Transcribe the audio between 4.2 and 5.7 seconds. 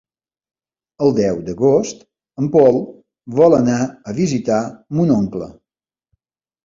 visitar mon oncle.